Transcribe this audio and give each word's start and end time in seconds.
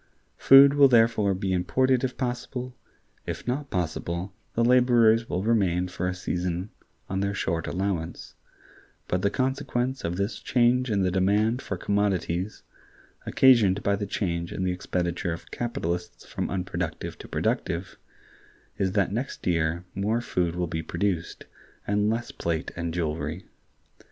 Food 0.39 0.73
will 0.73 0.87
therefore 0.87 1.35
be 1.35 1.53
imported 1.53 2.03
if 2.03 2.17
possible; 2.17 2.75
if 3.27 3.47
not 3.47 3.69
possible, 3.69 4.33
the 4.55 4.65
laborers 4.65 5.29
will 5.29 5.43
remain 5.43 5.89
for 5.89 6.07
a 6.07 6.15
season 6.15 6.71
on 7.07 7.19
their 7.19 7.35
short 7.35 7.67
allowance: 7.67 8.33
but 9.07 9.21
the 9.21 9.29
consequence 9.29 10.03
of 10.03 10.15
this 10.15 10.39
change 10.39 10.89
in 10.89 11.03
the 11.03 11.11
demand 11.11 11.61
for 11.61 11.77
commodities, 11.77 12.63
occasioned 13.27 13.83
by 13.83 13.95
the 13.95 14.07
change 14.07 14.51
in 14.51 14.63
the 14.63 14.71
expenditure 14.71 15.33
of 15.33 15.51
capitalists 15.51 16.25
from 16.25 16.49
unproductive 16.49 17.15
to 17.19 17.27
productive, 17.27 17.97
is 18.79 18.93
that 18.93 19.11
next 19.11 19.45
year 19.45 19.85
more 19.93 20.19
food 20.19 20.55
will 20.55 20.65
be 20.65 20.81
produced, 20.81 21.45
and 21.85 22.09
less 22.09 22.31
plate 22.31 22.71
and 22.75 22.91
jewelry. 22.91 23.45